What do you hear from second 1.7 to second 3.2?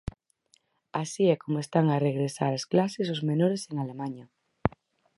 a regresar ás clases